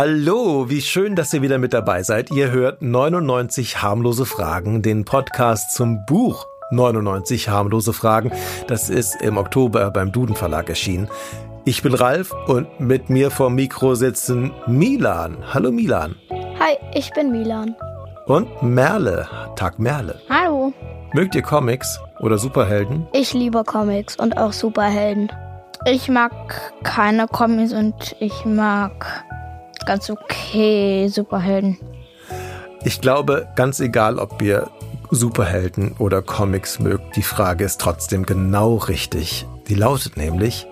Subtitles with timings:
[0.00, 2.30] Hallo, wie schön, dass ihr wieder mit dabei seid.
[2.30, 8.30] Ihr hört 99 harmlose Fragen, den Podcast zum Buch 99 harmlose Fragen.
[8.68, 11.08] Das ist im Oktober beim Duden Verlag erschienen.
[11.64, 15.36] Ich bin Ralf und mit mir vor Mikro sitzen Milan.
[15.52, 16.14] Hallo Milan.
[16.30, 17.74] Hi, ich bin Milan.
[18.26, 19.26] Und Merle.
[19.56, 20.20] Tag Merle.
[20.30, 20.72] Hallo.
[21.12, 23.08] Mögt ihr Comics oder Superhelden?
[23.12, 25.32] Ich liebe Comics und auch Superhelden.
[25.86, 26.32] Ich mag
[26.84, 29.24] keine Comics und ich mag
[29.88, 31.78] ganz okay Superhelden.
[32.84, 34.70] Ich glaube, ganz egal, ob ihr
[35.10, 39.46] Superhelden oder Comics mögt, die Frage ist trotzdem genau richtig.
[39.68, 40.66] Die lautet nämlich,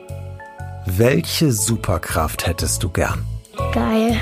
[0.84, 3.24] welche Superkraft hättest du gern?
[3.73, 4.21] Geil.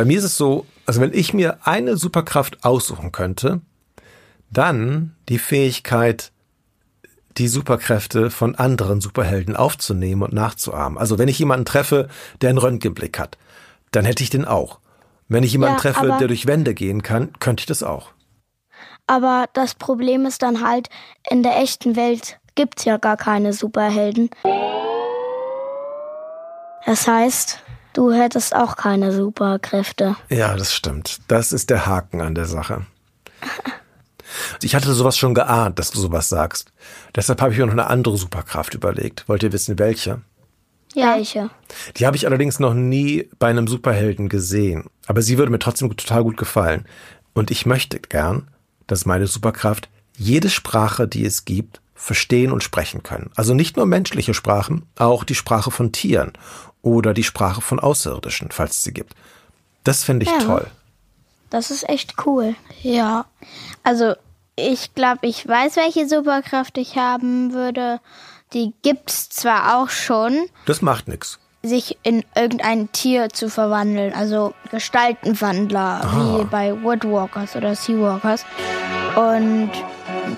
[0.00, 3.60] Bei mir ist es so, also wenn ich mir eine Superkraft aussuchen könnte,
[4.48, 6.32] dann die Fähigkeit,
[7.36, 10.96] die Superkräfte von anderen Superhelden aufzunehmen und nachzuahmen.
[10.96, 12.08] Also wenn ich jemanden treffe,
[12.40, 13.36] der einen Röntgenblick hat,
[13.90, 14.78] dann hätte ich den auch.
[15.28, 18.12] Wenn ich jemanden ja, treffe, der durch Wände gehen kann, könnte ich das auch.
[19.06, 20.88] Aber das Problem ist dann halt,
[21.28, 24.30] in der echten Welt gibt's ja gar keine Superhelden.
[26.86, 27.62] Das heißt,
[27.92, 30.16] Du hättest auch keine Superkräfte.
[30.28, 31.18] Ja, das stimmt.
[31.28, 32.86] Das ist der Haken an der Sache.
[34.62, 36.72] Ich hatte sowas schon geahnt, dass du sowas sagst.
[37.16, 39.28] Deshalb habe ich mir noch eine andere Superkraft überlegt.
[39.28, 40.20] Wollt ihr wissen, welche?
[40.94, 41.16] Ja.
[41.16, 41.50] Welche?
[41.96, 44.84] Die habe ich allerdings noch nie bei einem Superhelden gesehen.
[45.06, 46.86] Aber sie würde mir trotzdem total gut gefallen.
[47.32, 48.48] Und ich möchte gern,
[48.86, 53.30] dass meine Superkraft jede Sprache, die es gibt, verstehen und sprechen können.
[53.36, 56.32] Also nicht nur menschliche Sprachen, auch die Sprache von Tieren
[56.82, 59.14] oder die Sprache von Außerirdischen, falls es sie gibt.
[59.84, 60.66] Das finde ich ja, toll.
[61.50, 62.54] Das ist echt cool.
[62.82, 63.26] Ja.
[63.82, 64.14] Also,
[64.56, 68.00] ich glaube, ich weiß, welche Superkraft ich haben würde.
[68.52, 70.46] Die gibt's zwar auch schon.
[70.66, 71.38] Das macht nichts.
[71.62, 76.38] Sich in irgendein Tier zu verwandeln, also Gestaltenwandler, ah.
[76.38, 78.44] wie bei Woodwalkers oder Seawalkers.
[79.14, 79.70] Und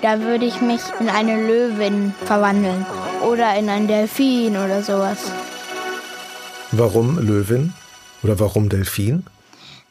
[0.01, 2.85] da würde ich mich in eine Löwin verwandeln
[3.25, 5.31] oder in einen Delfin oder sowas.
[6.75, 7.71] Warum Löwin
[8.23, 9.23] oder warum Delfin?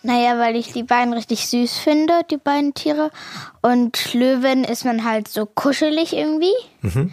[0.02, 3.12] Naja, weil ich die beiden richtig süß finde, die beiden Tiere.
[3.60, 6.52] Und Löwen ist man halt so kuschelig irgendwie.
[6.80, 7.12] Mhm.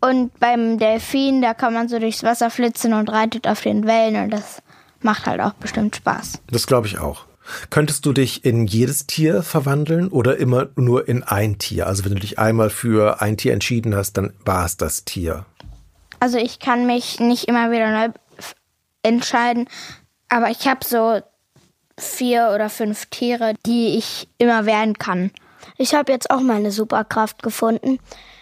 [0.00, 4.24] Und beim Delfin, da kann man so durchs Wasser flitzen und reitet auf den Wellen
[4.24, 4.62] und das
[5.02, 6.40] macht halt auch bestimmt Spaß.
[6.50, 7.26] Das glaube ich auch.
[7.68, 11.86] Könntest du dich in jedes Tier verwandeln oder immer nur in ein Tier?
[11.86, 15.44] Also wenn du dich einmal für ein Tier entschieden hast, dann war es das Tier.
[16.20, 18.12] Also ich kann mich nicht immer wieder neu
[19.02, 19.68] entscheiden.
[20.28, 21.20] Aber ich habe so
[21.98, 25.30] vier oder fünf Tiere, die ich immer werden kann.
[25.76, 27.98] Ich habe jetzt auch meine Superkraft gefunden.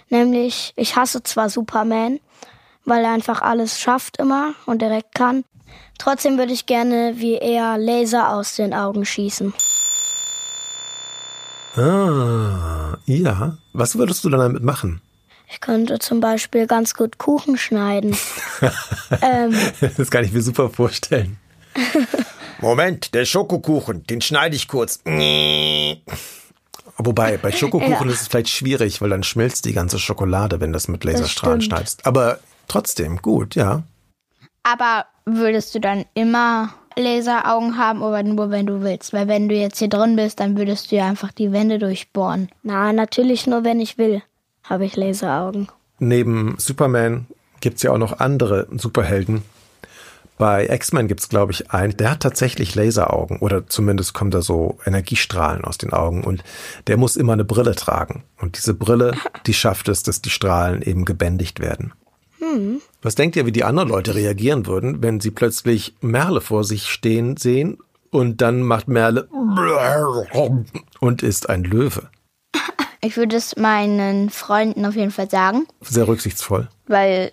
[0.09, 2.21] Nämlich, ich hasse zwar Superman,
[2.85, 5.45] weil er einfach alles schafft immer und direkt kann.
[5.99, 9.53] Trotzdem würde ich gerne wie er Laser aus den Augen schießen.
[11.77, 13.59] Ah, ja.
[13.73, 15.01] Was würdest du dann damit machen?
[15.51, 18.17] Ich könnte zum Beispiel ganz gut Kuchen schneiden.
[19.23, 19.57] ähm,
[19.97, 21.39] das kann ich mir super vorstellen.
[22.61, 25.01] Moment, der Schokokuchen, den schneide ich kurz.
[26.99, 28.13] Wobei, bei Schokokuchen ja.
[28.13, 31.63] ist es vielleicht schwierig, weil dann schmilzt die ganze Schokolade, wenn du das mit Laserstrahlen
[31.63, 32.05] schneidest.
[32.05, 33.85] Aber trotzdem, gut, ja.
[34.65, 39.13] Aber würdest du dann immer Laseraugen haben oder nur wenn du willst?
[39.13, 42.51] Weil wenn du jetzt hier drin bist, dann würdest du ja einfach die Wände durchbohren.
[42.65, 44.23] Na, natürlich nur, wenn ich will
[44.69, 45.69] habe ich Laseraugen.
[45.99, 47.27] Neben Superman
[47.61, 49.43] gibt es ja auch noch andere Superhelden.
[50.39, 54.41] Bei X-Men gibt es, glaube ich, einen, der hat tatsächlich Laseraugen oder zumindest kommen da
[54.41, 56.45] so Energiestrahlen aus den Augen und
[56.87, 58.23] der muss immer eine Brille tragen.
[58.41, 59.15] Und diese Brille,
[59.47, 61.93] die schafft es, dass die Strahlen eben gebändigt werden.
[62.39, 62.81] Hm.
[63.03, 66.87] Was denkt ihr, wie die anderen Leute reagieren würden, wenn sie plötzlich Merle vor sich
[66.87, 67.79] stehen sehen
[68.11, 69.29] und dann macht Merle
[71.01, 72.09] und ist ein Löwe?
[73.01, 75.67] Ich würde es meinen Freunden auf jeden Fall sagen.
[75.81, 76.69] Sehr rücksichtsvoll.
[76.87, 77.31] Weil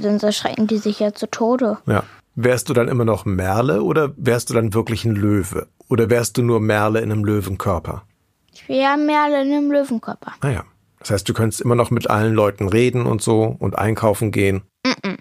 [0.00, 1.78] sonst erschrecken die sich ja zu Tode.
[1.86, 2.04] Ja.
[2.34, 5.66] Wärst du dann immer noch Merle oder wärst du dann wirklich ein Löwe?
[5.88, 8.04] Oder wärst du nur Merle in einem Löwenkörper?
[8.52, 10.34] Ich wäre Merle in einem Löwenkörper.
[10.42, 10.60] Naja.
[10.60, 14.32] Ah das heißt, du könntest immer noch mit allen Leuten reden und so und einkaufen
[14.32, 14.62] gehen.
[14.84, 15.18] Mm -mm.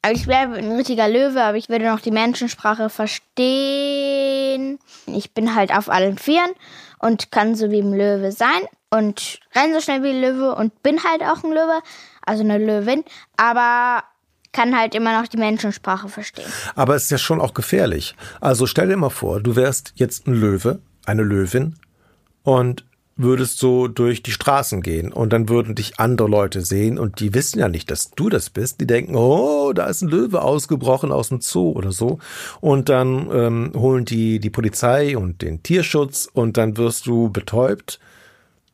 [0.00, 4.78] Also ich wäre ein richtiger Löwe, aber ich würde noch die Menschensprache verstehen.
[5.06, 6.52] Ich bin halt auf allen Vieren
[6.98, 10.82] und kann so wie ein Löwe sein und renn so schnell wie ein Löwe und
[10.82, 11.80] bin halt auch ein Löwe,
[12.24, 13.04] also eine Löwin,
[13.36, 14.04] aber
[14.52, 16.50] kann halt immer noch die Menschensprache verstehen.
[16.74, 18.16] Aber es ist ja schon auch gefährlich.
[18.40, 21.76] Also stell dir mal vor, du wärst jetzt ein Löwe, eine Löwin
[22.42, 22.84] und
[23.18, 27.34] würdest so durch die Straßen gehen und dann würden dich andere Leute sehen und die
[27.34, 28.80] wissen ja nicht, dass du das bist.
[28.80, 32.20] Die denken, oh, da ist ein Löwe ausgebrochen aus dem Zoo oder so.
[32.60, 37.98] Und dann ähm, holen die die Polizei und den Tierschutz und dann wirst du betäubt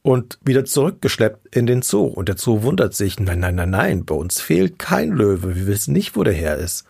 [0.05, 2.05] und wieder zurückgeschleppt in den Zoo.
[2.05, 5.57] Und der Zoo wundert sich, nein, nein, nein, nein, bei uns fehlt kein Löwe.
[5.57, 6.85] Wir wissen nicht, wo der her ist.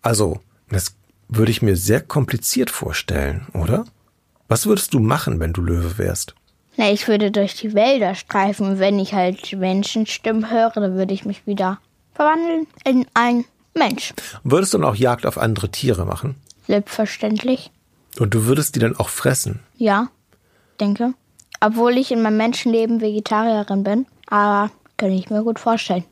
[0.00, 0.40] Also,
[0.70, 0.94] das
[1.28, 3.84] würde ich mir sehr kompliziert vorstellen, oder?
[4.48, 6.34] Was würdest du machen, wenn du Löwe wärst?
[6.78, 8.78] Na, ich würde durch die Wälder streifen.
[8.78, 11.78] Wenn ich halt Menschenstimmen höre, dann würde ich mich wieder
[12.14, 14.14] verwandeln in ein Mensch.
[14.42, 16.36] Würdest du dann auch Jagd auf andere Tiere machen?
[16.66, 17.70] Selbstverständlich.
[18.18, 19.60] Und du würdest die dann auch fressen?
[19.76, 20.08] Ja,
[20.80, 21.12] denke.
[21.60, 26.04] Obwohl ich in meinem Menschenleben Vegetarierin bin, aber kann ich mir gut vorstellen.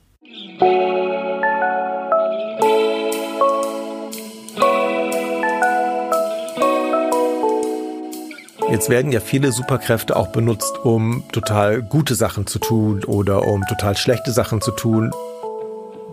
[8.68, 13.62] Jetzt werden ja viele Superkräfte auch benutzt, um total gute Sachen zu tun oder um
[13.66, 15.12] total schlechte Sachen zu tun.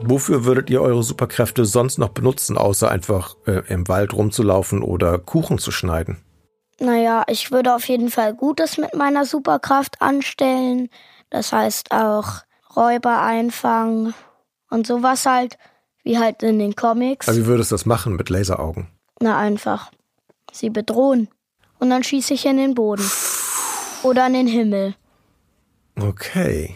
[0.02, 5.18] Wofür würdet ihr eure Superkräfte sonst noch benutzen, außer einfach äh, im Wald rumzulaufen oder
[5.18, 6.23] Kuchen zu schneiden?
[6.80, 10.90] Naja, ich würde auf jeden Fall Gutes mit meiner Superkraft anstellen.
[11.30, 12.42] Das heißt auch
[12.76, 14.14] Räuber einfangen
[14.70, 15.58] und sowas halt,
[16.04, 17.28] wie halt in den Comics.
[17.28, 18.88] Aber wie würdest du das machen mit Laseraugen?
[19.20, 19.92] Na einfach.
[20.52, 21.30] Sie bedrohen
[21.80, 23.10] und dann schieße ich in den Boden.
[24.04, 24.96] Oder in den Himmel.
[26.00, 26.76] Okay.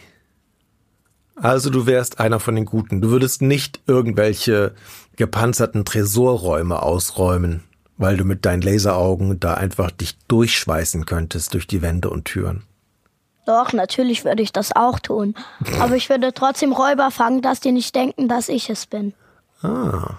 [1.36, 3.02] Also du wärst einer von den Guten.
[3.02, 4.74] Du würdest nicht irgendwelche
[5.16, 7.64] gepanzerten Tresorräume ausräumen,
[7.98, 12.64] weil du mit deinen Laseraugen da einfach dich durchschweißen könntest durch die Wände und Türen.
[13.46, 15.36] Doch, natürlich würde ich das auch tun.
[15.80, 19.14] Aber ich würde trotzdem Räuber fangen, dass die nicht denken, dass ich es bin.
[19.62, 20.18] Ah.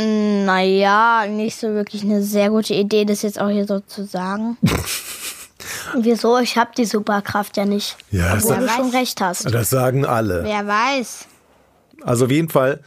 [0.00, 4.56] Naja, nicht so wirklich eine sehr gute Idee, das jetzt auch hier so zu sagen.
[5.96, 6.38] Wieso?
[6.38, 7.96] Ich habe die Superkraft ja nicht.
[8.10, 9.52] Ja, Obwohl das, du schon recht hast.
[9.52, 10.44] das sagen alle.
[10.44, 11.26] Wer weiß.
[12.02, 12.80] Also auf jeden Fall,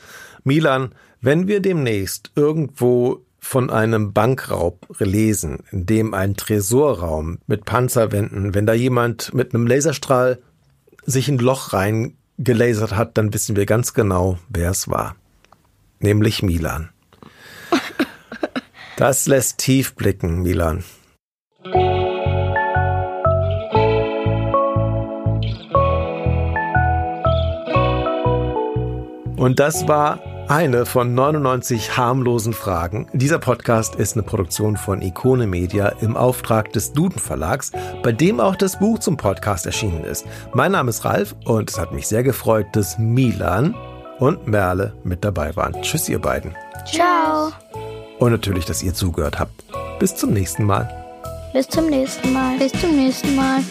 [0.44, 8.54] Milan, wenn wir demnächst irgendwo von einem Bankraub lesen, in dem ein Tresorraum mit Panzerwänden,
[8.54, 10.40] wenn da jemand mit einem Laserstrahl
[11.04, 15.16] sich ein Loch reingelasert hat, dann wissen wir ganz genau, wer es war.
[16.00, 16.90] Nämlich Milan.
[18.98, 20.84] Das lässt tief blicken, Milan.
[29.38, 33.08] Und das war eine von 99 harmlosen Fragen.
[33.14, 37.72] Dieser Podcast ist eine Produktion von Ikone Media im Auftrag des Duden Verlags,
[38.04, 40.26] bei dem auch das Buch zum Podcast erschienen ist.
[40.54, 43.76] Mein Name ist Ralf und es hat mich sehr gefreut, dass Milan
[44.20, 45.82] und Merle mit dabei waren.
[45.82, 46.56] Tschüss, ihr beiden.
[46.86, 47.52] Ciao.
[48.20, 49.64] Und natürlich, dass ihr zugehört habt.
[50.00, 50.90] Bis zum nächsten Mal.
[51.54, 52.58] Bis zum nächsten Mal.
[52.58, 53.62] Bis zum nächsten Mal.